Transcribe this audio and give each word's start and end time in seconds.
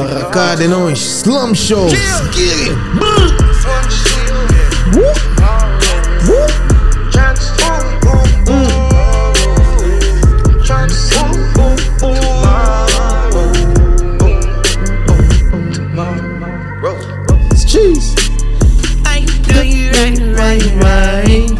Barracada 0.00 0.64
é 0.64 0.68
nós, 0.68 0.98
Slum 0.98 1.54
Show, 1.54 1.88
Skitty. 1.90 2.70
Cheese. 17.66 18.16
I 19.04 19.20
know 19.46 19.62
you 19.62 19.92
right, 19.92 20.18
right, 20.34 20.64
right. 20.82 21.50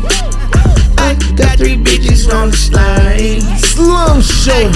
I 0.99 1.15
got 1.37 1.59
three 1.59 1.77
bitches 1.77 2.33
on 2.35 2.51
the 2.51 2.57
slide. 2.57 3.43
Slum 3.61 4.23
Show, 4.23 4.71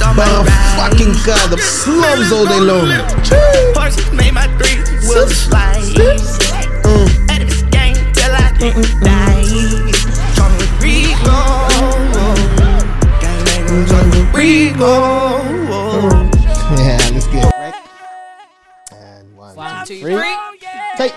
this 0.00 0.08
on 0.08 0.16
my 0.16 1.58
slums 1.58 2.32
all 2.32 2.46
day 2.46 2.60
long. 2.60 2.88
Horses 3.74 4.12
made 4.12 4.32
my 4.32 4.46
three 4.58 4.80
wheels 5.08 5.36
slide. 5.36 5.82
Mm. 5.94 7.30
Out 7.30 7.42
of 7.42 7.48
this 7.48 7.62
game 7.70 7.96
till 8.12 8.32
I 8.32 8.52
die. 9.00 9.44
Call 10.36 10.50
me 10.56 10.66
Rico. 10.80 11.38
Gang 13.20 13.40
name 13.44 13.86
call 13.86 14.06
me 14.06 14.20
Rico. 14.32 14.90
Yeah, 16.70 16.98
let's 17.12 17.26
get 17.26 17.44
it. 17.44 17.74
And 18.92 19.36
one, 19.36 19.56
One, 19.56 19.86
two, 19.86 20.00
three. 20.00 20.14
three. 20.14 20.36
Hey. 20.96 21.10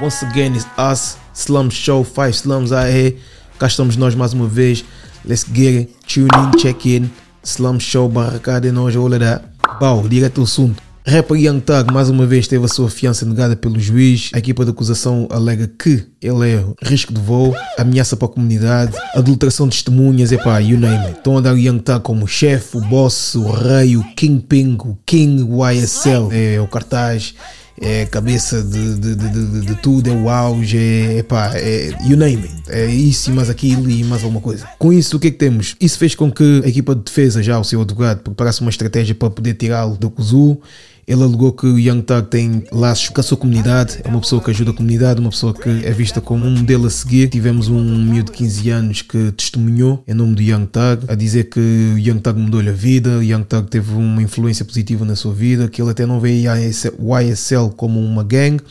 Once 0.00 0.22
again, 0.22 0.54
it's 0.54 0.66
us, 0.78 1.18
Slum 1.32 1.70
Show, 1.70 2.04
Five 2.04 2.34
Slums 2.34 2.70
out 2.72 2.90
here. 2.90 3.18
Cá 3.58 3.66
estamos 3.66 3.96
nós 3.96 4.14
mais 4.14 4.32
uma 4.32 4.46
vez. 4.46 4.84
Let's 5.24 5.44
get 5.44 5.74
it. 5.74 6.06
Tune 6.06 6.28
in, 6.34 6.58
check 6.58 6.86
in. 6.86 7.10
Slum 7.42 7.78
Show, 7.80 8.08
barracada 8.08 8.66
e 8.66 8.70
all 8.70 8.86
of 8.86 9.18
that. 9.18 9.44
Pau, 9.78 10.06
direto 10.08 10.40
ao 10.40 10.44
assunto. 10.44 10.82
Rapper 11.06 11.36
Young 11.36 11.60
Thug 11.60 11.92
mais 11.92 12.10
uma 12.10 12.26
vez 12.26 12.46
teve 12.46 12.64
a 12.64 12.68
sua 12.68 12.90
fiança 12.90 13.24
negada 13.24 13.56
pelo 13.56 13.80
juiz. 13.80 14.30
A 14.34 14.38
equipa 14.38 14.64
de 14.64 14.70
acusação 14.70 15.26
alega 15.30 15.66
que 15.66 16.06
ele 16.20 16.50
é 16.50 16.64
risco 16.82 17.12
de 17.12 17.20
voo, 17.20 17.54
ameaça 17.78 18.16
para 18.16 18.28
a 18.28 18.30
comunidade, 18.30 18.92
adulteração 19.14 19.66
de 19.66 19.76
testemunhas, 19.76 20.30
epá, 20.30 20.58
you 20.58 20.78
name 20.78 21.06
it. 21.06 21.18
Estão 21.18 21.38
a 21.38 21.40
dar 21.40 21.54
o 21.54 21.58
Young 21.58 21.78
Thug 21.78 22.00
como 22.00 22.28
chefe, 22.28 22.76
o 22.76 22.80
boss, 22.82 23.34
o 23.34 23.50
rei, 23.50 23.96
o 23.96 24.04
Kingpin, 24.14 24.76
o 24.84 24.96
King 25.06 25.42
YSL, 25.42 26.28
é 26.32 26.60
o 26.60 26.68
cartaz 26.68 27.34
é 27.80 28.04
cabeça 28.04 28.62
de, 28.62 28.98
de, 28.98 29.14
de, 29.14 29.60
de, 29.62 29.74
tudo, 29.76 30.10
é 30.10 30.12
o 30.12 30.28
auge, 30.28 30.76
é, 30.76 31.18
epá, 31.18 31.52
é 31.54 31.88
you 32.06 32.16
name 32.16 32.42
it. 32.42 32.54
É 32.68 32.84
isso 32.86 33.30
e 33.30 33.32
mais 33.32 33.48
aquilo 33.48 33.88
e 33.88 34.04
mais 34.04 34.22
alguma 34.22 34.40
coisa. 34.40 34.68
Com 34.78 34.92
isso, 34.92 35.16
o 35.16 35.20
que 35.20 35.28
é 35.28 35.30
que 35.30 35.38
temos? 35.38 35.76
Isso 35.80 35.98
fez 35.98 36.14
com 36.14 36.30
que 36.30 36.62
a 36.64 36.68
equipa 36.68 36.94
de 36.94 37.02
defesa, 37.02 37.42
já 37.42 37.58
o 37.58 37.64
seu 37.64 37.80
advogado, 37.80 38.20
preparasse 38.20 38.60
uma 38.60 38.70
estratégia 38.70 39.14
para 39.14 39.30
poder 39.30 39.54
tirá-lo 39.54 39.96
do 39.96 40.10
Kuzu. 40.10 40.60
Ele 41.10 41.24
alegou 41.24 41.52
que 41.52 41.66
o 41.66 41.76
Young 41.76 42.02
Thug 42.02 42.28
tem 42.28 42.62
laços 42.70 43.08
com 43.08 43.20
a 43.20 43.24
sua 43.24 43.36
comunidade, 43.36 43.98
é 44.04 44.08
uma 44.08 44.20
pessoa 44.20 44.40
que 44.40 44.48
ajuda 44.48 44.70
a 44.70 44.74
comunidade, 44.74 45.18
uma 45.18 45.30
pessoa 45.30 45.52
que 45.52 45.68
é 45.68 45.90
vista 45.90 46.20
como 46.20 46.46
um 46.46 46.58
modelo 46.58 46.86
a 46.86 46.90
seguir. 46.90 47.28
Tivemos 47.28 47.66
um 47.66 47.82
miúdo 47.82 48.30
de 48.30 48.38
15 48.38 48.70
anos 48.70 49.02
que 49.02 49.32
testemunhou 49.32 50.04
em 50.06 50.14
nome 50.14 50.36
do 50.36 50.40
Young 50.40 50.66
Thug, 50.66 51.06
a 51.08 51.16
dizer 51.16 51.50
que 51.50 51.58
o 51.58 51.98
Young 51.98 52.20
Thug 52.20 52.38
mudou-lhe 52.38 52.68
a 52.68 52.72
vida, 52.72 53.18
o 53.18 53.24
Young 53.24 53.42
Thug 53.42 53.66
teve 53.68 53.92
uma 53.92 54.22
influência 54.22 54.64
positiva 54.64 55.04
na 55.04 55.16
sua 55.16 55.34
vida, 55.34 55.66
que 55.66 55.82
ele 55.82 55.90
até 55.90 56.06
não 56.06 56.20
vê 56.20 56.46
a 56.46 56.54
YSL 56.56 57.70
como 57.76 57.98
uma 57.98 58.22
gang, 58.22 58.62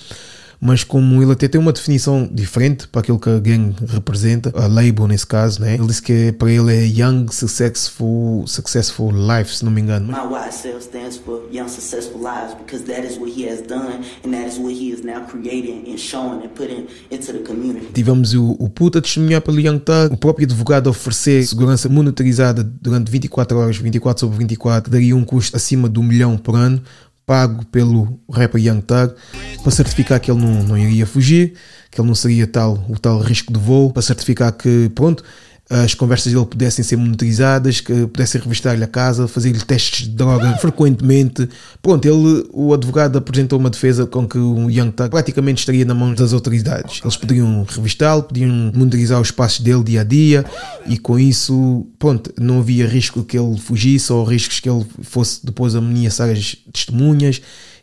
mas 0.59 0.83
como 0.83 1.21
ele 1.21 1.31
até 1.31 1.47
tem 1.47 1.59
uma 1.59 1.71
definição 1.71 2.29
diferente 2.31 2.88
para 2.88 3.02
aquilo 3.02 3.19
que 3.19 3.29
a 3.29 3.39
gang 3.39 3.73
representa, 3.88 4.52
a 4.55 4.67
label 4.67 5.07
nesse 5.07 5.25
caso, 5.25 5.61
né? 5.61 5.75
Ele 5.75 5.88
disse 5.88 6.01
que 6.01 6.31
para 6.33 6.51
ele 6.51 6.73
é 6.73 6.85
Young 6.85 7.27
Successful, 7.31 8.45
successful 8.47 9.11
Life, 9.11 9.55
se 9.55 9.63
não 9.66 9.71
me 9.71 9.81
engano. 9.81 10.07
My 10.07 10.49
YSL 10.49 10.79
stands 10.79 11.17
for 11.17 11.43
Young 11.51 11.69
Successful 11.69 12.21
Lives 12.21 12.55
because 12.55 12.83
that 12.85 13.05
is 13.05 13.17
what 13.17 13.31
he 13.31 13.47
has 13.49 13.61
done 13.61 14.03
and 14.25 14.31
that 14.31 14.47
is 14.47 14.57
what 14.57 14.73
he 14.73 14.91
is 14.91 15.01
now 15.03 15.25
creating 15.25 15.91
and 15.91 15.97
showing 15.97 16.43
and 16.43 16.49
putting 16.49 16.88
into 17.09 17.31
the 17.31 17.39
community. 17.39 17.88
Tivemos 17.94 18.33
o, 18.33 18.55
o 18.59 18.69
puta 18.69 19.01
testemunhar 19.01 19.41
pelo 19.41 19.59
Young 19.59 19.79
Thug, 19.79 20.13
o 20.13 20.17
próprio 20.17 20.45
advogado 20.45 20.88
a 20.88 20.89
oferecer 20.91 21.45
segurança 21.45 21.88
monitorizada 21.88 22.63
durante 22.63 23.09
24 23.09 23.57
horas, 23.57 23.78
24 23.78 24.19
sobre 24.22 24.38
24, 24.39 24.84
que 24.84 24.89
daria 24.89 25.16
um 25.16 25.23
custo 25.23 25.55
acima 25.55 25.88
do 25.88 26.03
milhão 26.03 26.38
por 26.38 26.55
ano, 26.55 26.81
pago 27.29 27.63
pelo 27.67 28.19
rapper 28.28 28.59
Young 28.59 28.81
Thug, 28.81 29.13
para 29.62 29.72
certificar 29.72 30.19
que 30.19 30.31
ele 30.31 30.41
não, 30.41 30.63
não 30.63 30.75
iria 30.75 31.06
fugir, 31.06 31.53
que 31.91 32.01
ele 32.01 32.07
não 32.07 32.16
seria 32.16 32.47
tal, 32.47 32.84
o 32.90 32.97
tal 32.97 33.19
risco 33.19 33.53
de 33.53 33.59
voo, 33.59 33.94
para 33.94 34.01
certificar 34.01 34.51
que, 34.51 34.90
pronto, 34.95 35.23
as 35.69 35.94
conversas 35.94 36.34
dele 36.34 36.46
pudessem 36.46 36.84
ser 36.84 36.96
monitorizadas, 36.96 37.80
que 37.80 38.07
pudessem 38.07 38.41
revistar-lhe 38.41 38.84
a 38.84 38.88
casa, 38.88 39.28
fazer-lhe 39.28 39.59
testes 39.59 40.07
de 40.07 40.16
droga 40.16 40.57
frequentemente. 40.57 41.47
Pronto, 41.80 42.07
ele, 42.07 42.47
o 42.52 42.74
advogado 42.74 43.19
apresentou 43.19 43.59
uma 43.59 43.69
defesa 43.69 44.08
com 44.08 44.28
que 44.28 44.40
o 44.40 44.68
Young 44.68 44.91
Thug 44.91 45.12
praticamente 45.12 45.59
estaria 45.59 45.85
na 45.85 45.94
mão 45.94 46.16
das 46.16 46.34
autoridades. 46.34 47.02
Eles 47.03 47.16
poderiam 47.16 47.63
revistá-lo, 47.69 48.24
podiam 48.24 48.72
monitorizar 48.74 49.22
os 49.22 49.29
passos 49.29 49.59
dele 49.59 49.84
dia 49.84 50.02
a 50.02 50.03
dia 50.03 50.44
e 50.88 50.97
com 50.97 51.19
isso, 51.19 51.85
pronto, 52.00 52.34
não 52.40 52.59
havia 52.59 52.88
risco 52.88 53.24
que 53.24 53.38
ele 53.38 53.56
fugisse 53.59 54.12
ou 54.12 54.24
riscos 54.24 54.59
que 54.59 54.68
ele 54.68 54.84
fosse 55.03 55.46
depois 55.46 55.75
ameaçar 55.75 56.31
as 56.31 56.56
testemunhas 56.74 57.41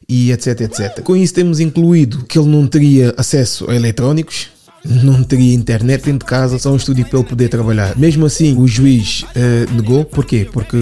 e 0.08 0.32
etc, 0.32 0.60
etc. 0.62 1.02
Com 1.02 1.16
isso 1.16 1.34
temos 1.34 1.60
incluído 1.60 2.24
que 2.24 2.36
ele 2.36 2.48
não 2.48 2.66
teria 2.66 3.14
acesso 3.16 3.70
a 3.70 3.74
eletrónicos, 3.74 4.48
não 4.84 5.22
teria 5.22 5.54
internet 5.54 6.04
dentro 6.04 6.20
de 6.20 6.24
casa, 6.24 6.58
só 6.58 6.72
um 6.72 6.76
estúdio 6.76 7.06
para 7.06 7.18
ele 7.18 7.28
poder 7.28 7.48
trabalhar. 7.48 7.96
Mesmo 7.96 8.26
assim, 8.26 8.56
o 8.56 8.66
juiz 8.66 9.24
eh, 9.34 9.66
negou. 9.72 10.04
Porquê? 10.04 10.48
Porque 10.52 10.76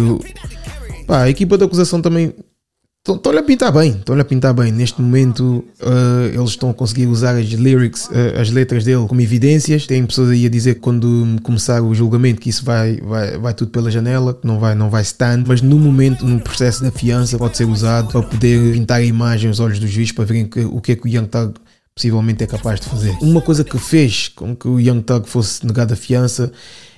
pá, 1.07 1.23
a 1.23 1.31
equipa 1.31 1.57
de 1.57 1.65
acusação 1.65 2.03
também 2.03 2.33
estão-lhe 3.07 3.39
a 3.39 3.43
pintar 3.43 3.73
bem. 3.73 3.91
Estão-lhe 3.91 4.21
a 4.21 4.25
pintar 4.25 4.55
bem. 4.55 4.73
Neste 4.73 5.01
momento, 5.01 5.65
eh, 5.81 6.33
eles 6.35 6.51
estão 6.51 6.71
a 6.71 6.75
conseguir 6.75 7.07
usar 7.07 7.37
as 7.37 7.47
lyrics, 7.47 8.09
eh, 8.13 8.41
as 8.41 8.51
letras 8.51 8.85
dele 8.85 9.07
como 9.07 9.21
evidências. 9.21 9.87
Tem 9.87 10.05
pessoas 10.05 10.31
aí 10.31 10.47
a 10.47 10.51
dizer 10.51 10.75
que 10.75 10.81
quando 10.81 11.39
começar 11.43 11.83
o 11.83 11.95
julgamento 11.95 12.41
que 12.41 12.51
isso 12.51 12.65
vai, 12.65 12.99
vai, 12.99 13.39
vai 13.39 13.55
tudo 13.55 13.71
pela 13.71 13.91
janela, 13.91 14.35
que 14.35 14.47
não 14.47 14.59
vai, 14.59 14.75
não 14.75 14.91
vai 14.91 15.03
stand. 15.03 15.45
Mas 15.47 15.63
no 15.63 15.79
momento, 15.79 16.27
no 16.27 16.41
processo 16.41 16.83
da 16.83 16.91
fiança, 16.91 17.39
pode 17.39 17.57
ser 17.57 17.65
usado 17.65 18.09
para 18.09 18.23
poder 18.23 18.73
pintar 18.73 19.01
a 19.01 19.05
imagem 19.05 19.49
aos 19.49 19.61
olhos 19.61 19.79
do 19.79 19.87
juiz 19.87 20.13
para 20.13 20.25
verem 20.25 20.47
que, 20.47 20.61
o 20.61 20.81
que 20.81 20.93
é 20.93 20.97
que 20.97 21.07
o 21.07 21.09
Young 21.09 21.27
Thug 21.27 21.55
possivelmente 21.95 22.43
é 22.43 22.47
capaz 22.47 22.81
de 22.81 22.89
fazer. 22.89 23.17
Uma 23.21 23.41
coisa 23.41 23.63
que 23.63 23.79
fez 23.79 24.29
com 24.29 24.55
que 24.57 24.67
o 24.67 24.81
Young 24.81 25.03
Thug 25.03 25.29
fosse 25.29 25.65
negado 25.65 25.95
a 25.95 25.97
fiança 25.97 26.51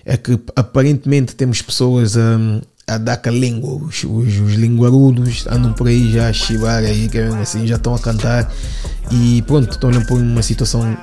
é 0.05 0.17
que 0.17 0.39
aparentemente 0.55 1.35
temos 1.35 1.61
pessoas 1.61 2.17
a, 2.17 2.39
a 2.87 2.97
dar 2.97 3.19
com 3.19 3.29
a 3.29 3.33
língua, 3.33 3.75
os, 3.75 4.05
os, 4.05 4.41
os 4.41 4.55
linguarudos 4.55 5.47
andam 5.49 5.73
por 5.75 5.89
aí 5.89 6.11
já 6.13 6.29
a 6.29 6.33
chivar 6.33 6.83
aí, 6.83 7.11
é 7.13 7.27
assim, 7.43 7.67
já 7.67 7.77
estão 7.77 7.95
a 7.95 7.99
cantar 7.99 8.51
e 9.11 9.43
pronto, 9.43 9.71
estão 9.73 9.91
a 9.91 10.05
pôr 10.07 10.21
numa 10.21 10.43
situação 10.43 10.97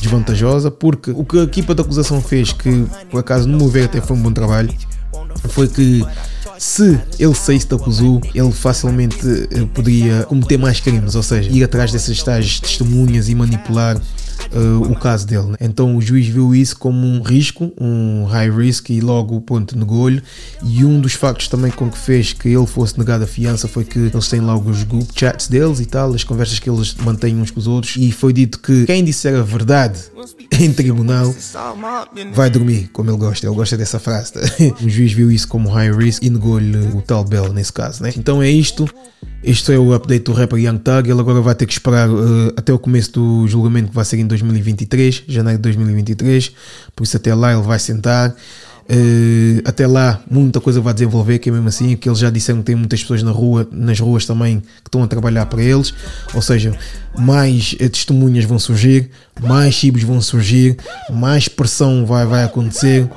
desvantajosa 0.00 0.70
porque 0.70 1.10
o 1.10 1.24
que 1.24 1.40
a 1.40 1.42
equipa 1.42 1.74
da 1.74 1.82
acusação 1.82 2.22
fez, 2.22 2.52
que 2.52 2.86
por 3.10 3.18
acaso 3.18 3.48
no 3.48 3.58
meu 3.58 3.68
ver 3.68 3.86
até 3.86 4.00
foi 4.00 4.16
um 4.16 4.22
bom 4.22 4.32
trabalho, 4.32 4.72
foi 5.48 5.66
que 5.66 6.04
se 6.64 6.98
ele 7.18 7.34
saísse 7.34 7.68
da 7.68 7.76
Kuzu, 7.76 8.22
ele 8.34 8.50
facilmente 8.50 9.18
eh, 9.50 9.66
poderia 9.74 10.22
cometer 10.22 10.56
mais 10.56 10.80
crimes, 10.80 11.14
ou 11.14 11.22
seja, 11.22 11.50
ir 11.50 11.62
atrás 11.62 11.92
dessas 11.92 12.22
tais 12.22 12.58
testemunhas 12.58 13.28
e 13.28 13.34
manipular 13.34 14.00
uh, 14.52 14.90
o 14.90 14.96
caso 14.96 15.26
dele. 15.26 15.48
Né? 15.48 15.56
Então 15.60 15.96
o 15.96 16.00
juiz 16.00 16.26
viu 16.26 16.54
isso 16.54 16.76
como 16.76 17.06
um 17.06 17.22
risco, 17.22 17.72
um 17.80 18.24
high 18.24 18.50
risk, 18.50 18.90
e 18.90 19.00
logo 19.00 19.40
ponto 19.40 19.76
negou-lhe. 19.78 20.22
E 20.62 20.84
um 20.84 21.00
dos 21.00 21.14
factos 21.14 21.48
também 21.48 21.70
com 21.70 21.90
que 21.90 21.98
fez 21.98 22.32
que 22.32 22.48
ele 22.48 22.66
fosse 22.66 22.98
negado 22.98 23.24
a 23.24 23.26
fiança 23.26 23.68
foi 23.68 23.84
que 23.84 23.98
eles 23.98 24.28
têm 24.28 24.40
logo 24.40 24.70
os 24.70 24.82
group 24.84 25.08
chats 25.14 25.48
deles 25.48 25.80
e 25.80 25.86
tal, 25.86 26.12
as 26.14 26.24
conversas 26.24 26.58
que 26.58 26.68
eles 26.68 26.94
mantêm 26.94 27.36
uns 27.36 27.50
com 27.50 27.60
os 27.60 27.66
outros. 27.66 27.96
E 27.96 28.10
foi 28.12 28.32
dito 28.32 28.58
que 28.58 28.86
quem 28.86 29.04
disser 29.04 29.38
a 29.38 29.42
verdade 29.42 29.98
em 30.60 30.72
tribunal 30.72 31.34
vai 32.32 32.50
dormir, 32.50 32.88
como 32.92 33.10
ele 33.10 33.18
gosta. 33.18 33.46
Ele 33.46 33.54
gosta 33.54 33.76
dessa 33.76 33.98
frase. 33.98 34.32
tá? 34.32 34.40
o 34.82 34.88
juiz 34.88 35.12
viu 35.12 35.30
isso 35.30 35.48
como 35.48 35.68
high 35.68 35.92
risk 35.92 36.22
e 36.22 36.30
negou-lhe 36.30 36.78
o 36.94 37.02
tal 37.02 37.24
Bell 37.24 37.52
nesse 37.52 37.72
caso. 37.72 38.02
Né? 38.02 38.12
Então 38.16 38.42
é 38.42 38.50
isto. 38.50 38.88
Este 39.46 39.74
é 39.74 39.78
o 39.78 39.92
update 39.92 40.24
do 40.24 40.32
rapper 40.32 40.58
Young 40.58 40.78
Thug. 40.78 41.10
Ele 41.10 41.20
agora 41.20 41.38
vai 41.42 41.54
ter 41.54 41.66
que 41.66 41.72
esperar 41.74 42.08
uh, 42.08 42.54
até 42.56 42.72
o 42.72 42.78
começo 42.78 43.12
do 43.12 43.46
julgamento 43.46 43.90
que 43.90 43.94
vai 43.94 44.04
ser 44.04 44.18
em 44.18 44.26
2023, 44.26 45.24
janeiro 45.28 45.58
de 45.58 45.62
2023. 45.64 46.50
Por 46.96 47.04
isso 47.04 47.14
até 47.18 47.34
lá 47.34 47.52
ele 47.52 47.60
vai 47.60 47.78
sentar. 47.78 48.30
Uh, 48.30 49.60
até 49.66 49.86
lá 49.86 50.22
muita 50.30 50.62
coisa 50.62 50.80
vai 50.80 50.94
desenvolver, 50.94 51.38
que 51.40 51.50
é 51.50 51.52
mesmo 51.52 51.68
assim, 51.68 51.94
que 51.94 52.08
eles 52.08 52.18
já 52.18 52.30
disseram 52.30 52.60
que 52.60 52.64
tem 52.64 52.74
muitas 52.74 53.02
pessoas 53.02 53.22
na 53.22 53.32
rua, 53.32 53.68
nas 53.70 54.00
ruas 54.00 54.24
também 54.24 54.60
que 54.60 54.88
estão 54.88 55.02
a 55.02 55.06
trabalhar 55.06 55.44
para 55.46 55.62
eles, 55.62 55.92
ou 56.32 56.40
seja, 56.40 56.74
mais 57.18 57.74
uh, 57.74 57.88
testemunhas 57.90 58.46
vão 58.46 58.58
surgir, 58.58 59.10
mais 59.42 59.74
chibos 59.74 60.02
vão 60.02 60.20
surgir, 60.22 60.76
mais 61.10 61.48
pressão 61.48 62.04
vai, 62.06 62.26
vai 62.26 62.44
acontecer, 62.44 63.08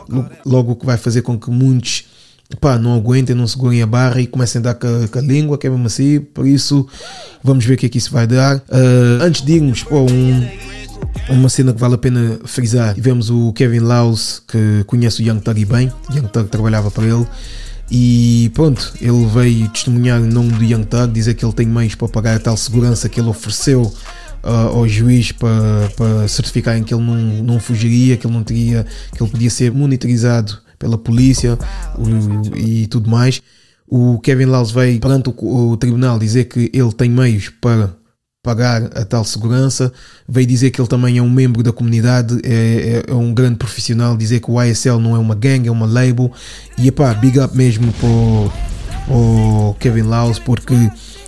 logo 0.46 0.74
o 0.74 0.76
que 0.76 0.86
vai 0.86 0.98
fazer 0.98 1.22
com 1.22 1.38
que 1.38 1.50
muitos 1.50 2.06
pá, 2.56 2.78
não 2.78 2.96
aguentem, 2.96 3.36
não 3.36 3.48
segurem 3.48 3.82
a 3.82 3.88
barra 3.88 4.22
e 4.22 4.28
comecem 4.28 4.60
a 4.60 4.64
dar 4.64 4.76
com 4.76 4.88
a, 4.88 5.08
com 5.08 5.20
a 5.20 5.22
língua, 5.22 5.58
que 5.58 5.68
é 5.68 5.70
mesmo 5.70 5.88
assim, 5.88 6.20
por 6.20 6.48
isso 6.48 6.88
vamos 7.44 7.66
ver 7.66 7.74
o 7.74 7.78
que 7.78 7.86
é 7.86 7.90
que 7.90 7.98
isso 7.98 8.12
vai 8.12 8.26
dar. 8.26 8.58
Uh, 8.58 9.22
antes 9.22 9.42
de 9.42 9.54
irmos 9.54 9.84
para 9.84 9.98
um 9.98 10.48
uma 11.30 11.50
cena 11.50 11.74
que 11.74 11.80
vale 11.80 11.96
a 11.96 11.98
pena 11.98 12.40
frisar. 12.46 12.94
Tivemos 12.94 13.30
o 13.30 13.52
Kevin 13.54 13.80
Laus, 13.80 14.42
que 14.48 14.84
conhece 14.86 15.22
o 15.22 15.26
Young 15.26 15.40
Thug 15.40 15.66
bem. 15.66 15.92
Young 16.14 16.28
Thug 16.28 16.50
trabalhava 16.50 16.90
para 16.90 17.06
ele. 17.06 17.26
E 17.90 18.52
pronto, 18.54 18.94
ele 19.00 19.26
veio 19.28 19.70
testemunhar 19.70 20.20
em 20.20 20.28
nome 20.28 20.52
do 20.54 20.64
Young 20.64 20.86
Thug, 20.86 21.12
dizer 21.14 21.36
que 21.36 21.46
ele 21.46 21.54
tem 21.54 21.66
meios 21.66 21.96
para 21.96 22.08
pagar 22.08 22.36
a 22.36 22.40
tal 22.40 22.58
segurança 22.58 23.08
que 23.08 23.20
ele 23.20 23.30
ofereceu 23.30 23.82
uh, 24.44 24.50
ao 24.50 24.88
juiz 24.88 25.32
para, 25.32 25.90
para 25.96 26.28
certificarem 26.28 26.84
que 26.84 26.94
ele 26.94 27.04
não, 27.04 27.44
não 27.44 27.60
fugiria, 27.60 28.18
que 28.18 28.28
ele 28.28 28.34
não 28.34 28.44
teria, 28.44 28.86
que 29.16 29.22
ele 29.22 29.32
podia 29.32 29.50
ser 29.50 29.72
monitorizado 29.72 30.60
pela 30.78 30.98
polícia 30.98 31.58
e 32.56 32.88
tudo 32.88 33.10
mais. 33.10 33.42
O 33.88 34.20
Kevin 34.20 34.46
Laws 34.46 34.72
veio 34.72 35.00
perante 35.00 35.30
o, 35.30 35.70
o 35.72 35.78
tribunal 35.78 36.20
dizer 36.20 36.46
que 36.46 36.70
ele 36.74 36.92
tem 36.92 37.10
meios 37.10 37.50
para 37.62 37.96
pagar 38.44 38.84
a 38.98 39.04
tal 39.04 39.26
segurança. 39.26 39.92
Veio 40.28 40.48
dizer 40.48 40.72
que 40.72 40.80
ele 40.80 40.88
também 40.88 41.18
é 41.18 41.22
um 41.22 41.30
membro 41.30 41.62
da 41.62 41.74
comunidade, 41.74 42.40
é, 42.44 43.04
é, 43.08 43.12
é 43.12 43.14
um 43.14 43.34
grande 43.34 43.58
profissional. 43.58 44.16
Dizer 44.16 44.40
que 44.40 44.50
o 44.50 44.62
YSL 44.62 45.00
não 45.00 45.16
é 45.16 45.20
uma 45.20 45.36
gang, 45.36 45.68
é 45.68 45.72
uma 45.72 45.86
label. 45.86 46.32
E 46.78 46.92
pá, 46.92 47.14
big 47.14 47.40
up 47.40 47.56
mesmo 47.56 47.92
para 47.94 48.08
o 49.10 49.76
Kevin 49.80 50.04
Laws, 50.04 50.40
porque 50.40 50.76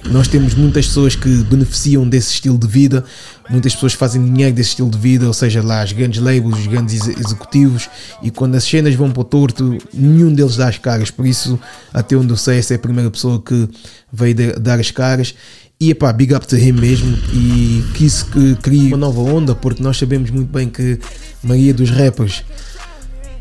nós 0.05 0.27
temos 0.27 0.53
muitas 0.53 0.87
pessoas 0.87 1.15
que 1.15 1.29
beneficiam 1.43 2.07
desse 2.07 2.33
estilo 2.33 2.57
de 2.57 2.67
vida, 2.67 3.03
muitas 3.49 3.73
pessoas 3.73 3.93
fazem 3.93 4.23
dinheiro 4.23 4.55
desse 4.55 4.69
estilo 4.69 4.89
de 4.89 4.97
vida, 4.97 5.27
ou 5.27 5.33
seja, 5.33 5.61
lá 5.61 5.81
as 5.81 5.91
grandes 5.91 6.21
labels, 6.21 6.57
os 6.57 6.67
grandes 6.67 7.07
executivos, 7.07 7.89
e 8.21 8.31
quando 8.31 8.55
as 8.55 8.63
cenas 8.63 8.95
vão 8.95 9.11
para 9.11 9.21
o 9.21 9.25
torto, 9.25 9.77
nenhum 9.93 10.33
deles 10.33 10.55
dá 10.55 10.67
as 10.67 10.77
caras. 10.77 11.11
Por 11.11 11.25
isso, 11.25 11.59
até 11.93 12.15
onde 12.15 12.31
eu 12.31 12.37
sei, 12.37 12.59
essa 12.59 12.73
é 12.73 12.77
a 12.77 12.79
primeira 12.79 13.11
pessoa 13.11 13.41
que 13.41 13.67
veio 14.11 14.59
dar 14.59 14.79
as 14.79 14.91
caras. 14.91 15.35
E 15.81 15.93
pá, 15.95 16.11
big 16.11 16.33
up 16.33 16.45
to 16.45 16.57
him 16.57 16.73
mesmo 16.73 17.17
e 17.33 17.81
quis 17.93 18.21
que 18.21 18.55
crie 18.57 18.87
uma 18.87 18.97
nova 18.97 19.21
onda 19.21 19.55
porque 19.55 19.81
nós 19.81 19.97
sabemos 19.97 20.29
muito 20.29 20.51
bem 20.51 20.67
que 20.69 20.99
maioria 21.41 21.73
dos 21.73 21.89
rappers 21.89 22.43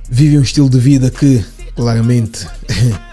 vive 0.09 0.39
um 0.39 0.43
estilo 0.43 0.71
de 0.71 0.79
vida 0.79 1.11
que 1.11 1.45
claramente 1.75 2.47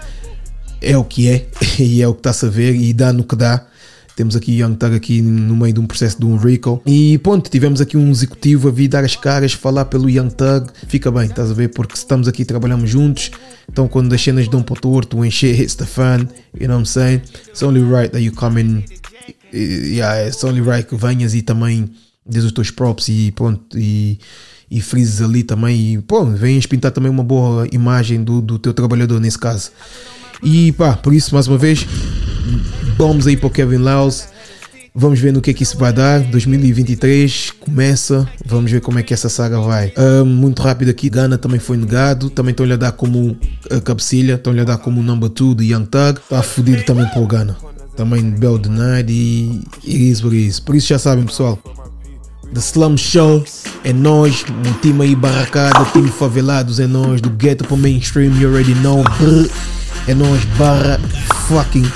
é 0.80 0.96
o 0.96 1.04
que 1.04 1.28
é 1.28 1.46
e 1.78 2.02
é 2.02 2.08
o 2.08 2.14
que 2.14 2.28
está 2.28 2.46
a 2.46 2.50
ver 2.50 2.74
e 2.74 2.92
dá 2.92 3.12
no 3.12 3.24
que 3.24 3.36
dá. 3.36 3.66
Temos 4.14 4.34
aqui 4.34 4.60
Young 4.62 4.76
Thug 4.76 4.96
aqui 4.96 5.20
no 5.20 5.54
meio 5.54 5.74
de 5.74 5.80
um 5.80 5.86
processo 5.86 6.18
de 6.18 6.24
um 6.24 6.38
recall. 6.38 6.82
E 6.86 7.18
pronto, 7.18 7.50
tivemos 7.50 7.82
aqui 7.82 7.98
um 7.98 8.10
executivo 8.10 8.68
a 8.68 8.70
vir 8.70 8.88
dar 8.88 9.04
as 9.04 9.14
caras, 9.14 9.52
falar 9.52 9.84
pelo 9.84 10.08
Young 10.08 10.30
Thug. 10.30 10.68
Fica 10.88 11.10
bem, 11.10 11.26
estás 11.26 11.50
a 11.50 11.54
ver? 11.54 11.68
Porque 11.68 11.94
estamos 11.94 12.26
aqui 12.26 12.42
trabalhamos 12.42 12.88
juntos. 12.88 13.30
Então 13.70 13.86
quando 13.86 14.14
as 14.14 14.22
cenas 14.22 14.48
dão 14.48 14.62
para 14.62 14.72
o 14.72 14.80
torto, 14.80 15.18
when 15.18 15.30
shit 15.30 15.60
hits 15.60 15.74
the 15.74 15.84
fan, 15.84 16.26
you 16.58 16.66
know 16.66 16.78
what 16.78 16.80
I'm 16.80 16.86
saying? 16.86 17.20
It's 17.46 17.62
only 17.62 17.82
right 17.82 18.10
that 18.10 18.22
you 18.22 18.32
come 18.32 18.58
in 18.58 18.84
yeah, 19.52 20.30
só 20.32 20.48
only 20.48 20.60
right 20.60 20.86
que 20.88 20.96
venhas 20.96 21.34
e 21.34 21.42
também 21.42 21.90
dês 22.24 22.44
os 22.44 22.52
teus 22.52 22.70
props 22.70 23.08
e 23.08 23.32
pronto, 23.32 23.78
e, 23.78 24.18
e 24.70 24.80
frises 24.80 25.22
ali 25.22 25.42
também 25.42 25.94
e 25.94 25.98
pô, 25.98 26.24
venhas 26.24 26.66
pintar 26.66 26.90
também 26.90 27.10
uma 27.10 27.24
boa 27.24 27.66
imagem 27.72 28.22
do, 28.22 28.40
do 28.40 28.58
teu 28.58 28.74
trabalhador 28.74 29.20
nesse 29.20 29.38
caso. 29.38 29.70
E 30.42 30.72
pá, 30.72 30.94
por 30.94 31.14
isso, 31.14 31.34
mais 31.34 31.48
uma 31.48 31.58
vez, 31.58 31.86
vamos 32.96 33.26
aí 33.26 33.36
para 33.36 33.46
o 33.46 33.50
Kevin 33.50 33.78
Laos. 33.78 34.28
Vamos 34.98 35.20
ver 35.20 35.30
no 35.30 35.42
que 35.42 35.50
é 35.50 35.54
que 35.54 35.62
isso 35.62 35.76
vai 35.76 35.92
dar. 35.92 36.20
2023 36.20 37.52
começa. 37.60 38.26
Vamos 38.46 38.70
ver 38.70 38.80
como 38.80 38.98
é 38.98 39.02
que 39.02 39.12
essa 39.12 39.28
saga 39.28 39.60
vai. 39.60 39.92
Uh, 39.96 40.24
muito 40.24 40.62
rápido 40.62 40.88
aqui. 40.88 41.10
Gana 41.10 41.36
também 41.36 41.60
foi 41.60 41.76
negado. 41.76 42.30
Também 42.30 42.52
estão-lhe 42.52 42.72
a 42.72 42.76
dar 42.76 42.92
como 42.92 43.36
a 43.70 43.78
cabecilha. 43.78 44.36
Estão-lhe 44.36 44.60
a 44.60 44.64
dar 44.64 44.78
como 44.78 45.02
number 45.02 45.28
2 45.28 45.54
do 45.54 45.62
Young 45.62 45.84
Thug. 45.84 46.18
Está 46.18 46.42
fodido 46.42 46.82
também 46.84 47.06
para 47.08 47.20
o 47.20 47.26
Gana 47.26 47.56
também 47.96 48.30
Bell 48.30 48.58
Denied 48.58 49.10
e 49.10 49.62
it 49.84 50.10
is 50.10 50.22
what 50.22 50.36
it 50.36 50.46
is. 50.46 50.60
Por 50.60 50.76
isso 50.76 50.88
já 50.88 50.98
sabem 50.98 51.24
pessoal. 51.24 51.58
The 52.52 52.60
Slum 52.60 52.96
Show 52.96 53.44
é 53.82 53.92
nós, 53.92 54.44
um 54.48 54.72
time 54.80 55.02
aí 55.02 55.16
barracado, 55.16 55.84
time 55.92 56.08
favelados 56.08 56.78
é 56.78 56.86
nós, 56.86 57.20
do 57.20 57.28
ghetto 57.30 57.64
para 57.64 57.76
mainstream, 57.76 58.32
you 58.38 58.48
already 58.48 58.74
know. 58.76 59.02
É 60.08 60.14
nós 60.14 60.44
barra 60.56 61.00
fucking 61.48 61.90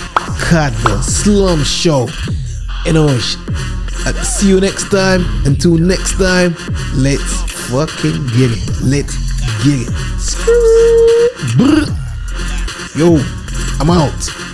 cada 0.48 1.00
Slum 1.00 1.64
Show. 1.64 2.10
É 2.84 2.92
nós. 2.92 3.38
Uh, 4.06 4.24
see 4.24 4.50
you 4.50 4.60
next 4.60 4.88
time. 4.90 5.24
Until 5.46 5.76
next 5.78 6.16
time, 6.16 6.54
let's 6.96 7.32
fucking 7.68 8.26
get 8.36 8.50
it. 8.50 8.62
Let's 8.82 9.16
get 9.62 9.86
it. 9.86 9.92
Yo, 12.96 13.18
I'm 13.80 13.90
out. 13.90 14.49